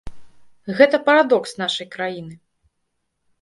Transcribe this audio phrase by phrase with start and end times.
[0.79, 2.33] Гэта парадокс нашай краіны.